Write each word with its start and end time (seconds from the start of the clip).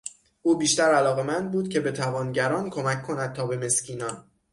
او 0.41 0.57
بیشتر 0.57 0.83
علاقمند 0.93 1.51
بود 1.51 1.69
که 1.69 1.79
به 1.79 1.91
توانگران 1.91 2.69
کمک 2.69 3.01
کند 3.03 3.33
تا 3.35 3.47
به 3.47 3.57
مسکینان 3.57 4.27